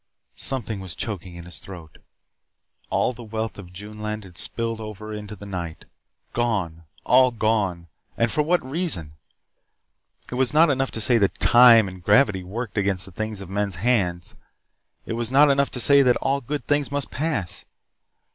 Something 0.33 0.79
was 0.79 0.95
choking 0.95 1.35
in 1.35 1.45
his 1.45 1.59
throat. 1.59 1.99
All 2.89 3.13
the 3.13 3.21
wealth 3.23 3.59
of 3.59 3.71
June 3.71 3.99
land 3.99 4.23
had 4.23 4.35
spilled 4.35 4.81
over 4.81 5.13
into 5.13 5.35
the 5.35 5.45
night. 5.45 5.85
Gone, 6.33 6.81
all 7.05 7.29
gone! 7.29 7.85
And 8.17 8.31
for 8.31 8.41
what 8.41 8.65
reason? 8.65 9.13
It 10.31 10.41
was 10.41 10.55
not 10.55 10.71
enough 10.71 10.89
to 10.93 11.01
say 11.01 11.19
that 11.19 11.37
time, 11.37 11.87
and 11.87 12.01
gravity 12.03 12.41
worked 12.43 12.79
against 12.79 13.05
the 13.05 13.11
things 13.11 13.41
of 13.41 13.49
men's 13.51 13.75
hands. 13.75 14.33
It 15.05 15.13
was 15.13 15.31
not 15.31 15.51
enough 15.51 15.69
to 15.69 15.79
say 15.79 16.01
that 16.01 16.17
all 16.17 16.41
good 16.41 16.65
things 16.65 16.91
must 16.91 17.11
pass. 17.11 17.65